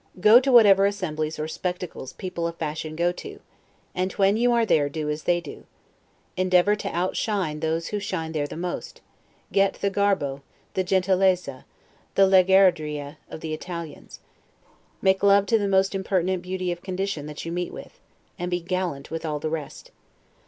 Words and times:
Go 0.19 0.39
to 0.39 0.51
whatever 0.51 0.87
assemblies 0.87 1.37
or 1.37 1.47
SPECTACLES 1.47 2.13
people 2.13 2.47
of 2.47 2.55
fashion 2.55 2.95
go 2.95 3.11
to, 3.11 3.39
and 3.93 4.11
when 4.13 4.35
you 4.35 4.51
are 4.51 4.65
there 4.65 4.89
do 4.89 5.11
as 5.11 5.25
they 5.25 5.39
do. 5.39 5.65
Endeavor 6.35 6.75
to 6.75 6.89
outshine 6.89 7.59
those 7.59 7.89
who 7.89 7.99
shine 7.99 8.31
there 8.31 8.47
the 8.47 8.57
most, 8.57 9.01
get 9.51 9.75
the 9.75 9.91
'Garbo', 9.91 10.41
the 10.73 10.83
'Gentilezza', 10.83 11.65
the 12.15 12.27
'Leggeadria' 12.27 13.17
of 13.29 13.41
the 13.41 13.53
Italians; 13.53 14.21
make 15.03 15.21
love 15.21 15.45
to 15.45 15.59
the 15.59 15.67
most 15.67 15.93
impertinent 15.93 16.41
beauty 16.41 16.71
of 16.71 16.81
condition 16.81 17.27
that 17.27 17.45
you 17.45 17.51
meet 17.51 17.71
with, 17.71 17.99
and 18.39 18.49
be 18.49 18.59
gallant 18.59 19.11
with 19.11 19.23
all 19.23 19.37
the 19.37 19.51
rest. 19.51 19.91